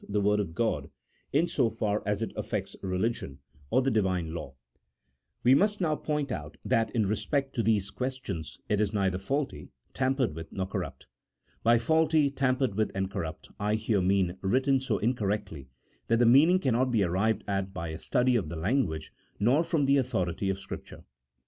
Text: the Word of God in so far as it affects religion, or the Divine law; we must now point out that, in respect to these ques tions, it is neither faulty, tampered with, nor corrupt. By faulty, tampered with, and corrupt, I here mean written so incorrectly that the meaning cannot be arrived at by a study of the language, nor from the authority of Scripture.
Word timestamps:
the 0.09 0.19
Word 0.19 0.39
of 0.39 0.55
God 0.55 0.89
in 1.31 1.47
so 1.47 1.69
far 1.69 2.01
as 2.07 2.23
it 2.23 2.33
affects 2.35 2.75
religion, 2.81 3.37
or 3.69 3.83
the 3.83 3.91
Divine 3.91 4.33
law; 4.33 4.55
we 5.43 5.53
must 5.53 5.79
now 5.79 5.95
point 5.95 6.31
out 6.31 6.57
that, 6.65 6.89
in 6.95 7.05
respect 7.05 7.53
to 7.53 7.61
these 7.61 7.91
ques 7.91 8.19
tions, 8.23 8.57
it 8.67 8.81
is 8.81 8.95
neither 8.95 9.19
faulty, 9.19 9.69
tampered 9.93 10.33
with, 10.33 10.51
nor 10.51 10.65
corrupt. 10.65 11.05
By 11.61 11.77
faulty, 11.77 12.31
tampered 12.31 12.73
with, 12.73 12.91
and 12.95 13.11
corrupt, 13.11 13.49
I 13.59 13.75
here 13.75 14.01
mean 14.01 14.37
written 14.41 14.79
so 14.79 14.97
incorrectly 14.97 15.69
that 16.07 16.17
the 16.17 16.25
meaning 16.25 16.57
cannot 16.57 16.89
be 16.89 17.03
arrived 17.03 17.43
at 17.47 17.71
by 17.71 17.89
a 17.89 17.99
study 17.99 18.35
of 18.35 18.49
the 18.49 18.55
language, 18.55 19.13
nor 19.39 19.63
from 19.63 19.85
the 19.85 19.97
authority 19.97 20.49
of 20.49 20.57
Scripture. 20.57 21.03